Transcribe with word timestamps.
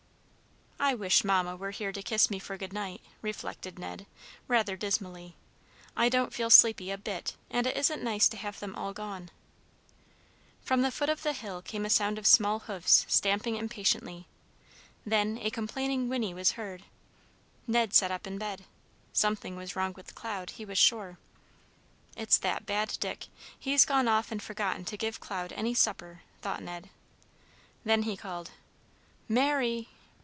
"I 0.83 0.95
wish 0.95 1.23
Mamma 1.23 1.55
were 1.55 1.69
here 1.71 1.91
to 1.91 2.01
kiss 2.01 2.31
me 2.31 2.39
for 2.39 2.57
good 2.57 2.73
night," 2.73 3.01
reflected 3.21 3.77
Ned, 3.77 4.07
rather 4.47 4.75
dismally. 4.75 5.35
"I 5.95 6.09
don't 6.09 6.33
feel 6.33 6.49
sleepy 6.49 6.89
a 6.89 6.97
bit, 6.97 7.35
and 7.51 7.67
it 7.67 7.77
isn't 7.77 8.03
nice 8.03 8.27
to 8.29 8.37
have 8.37 8.59
them 8.59 8.75
all 8.75 8.91
gone." 8.91 9.29
From 10.63 10.81
the 10.81 10.89
foot 10.91 11.07
of 11.07 11.21
the 11.21 11.33
hill 11.33 11.61
came 11.61 11.85
a 11.85 11.89
sound 11.89 12.17
of 12.17 12.25
small 12.25 12.61
hoofs 12.61 13.05
stamping 13.07 13.57
impatiently. 13.57 14.27
Then 15.05 15.37
a 15.39 15.51
complaining 15.51 16.09
whinny 16.09 16.33
was 16.33 16.53
heard. 16.53 16.83
Ned 17.67 17.93
sat 17.93 18.09
up 18.09 18.25
in 18.25 18.39
bed. 18.39 18.65
Something 19.13 19.55
was 19.55 19.75
wrong 19.75 19.93
with 19.93 20.15
Cloud, 20.15 20.49
he 20.49 20.65
was 20.65 20.79
sure. 20.79 21.19
"It's 22.17 22.39
that 22.39 22.65
bad 22.65 22.97
Dick. 22.99 23.27
He's 23.57 23.85
gone 23.85 24.07
off 24.07 24.31
and 24.31 24.41
forgotten 24.41 24.83
to 24.85 24.97
give 24.97 25.19
Cloud 25.21 25.53
any 25.53 25.75
supper," 25.75 26.23
thought 26.41 26.63
Ned. 26.63 26.89
Then 27.85 28.01
he 28.03 28.17
called 28.17 28.49
"Mary! 29.29 29.87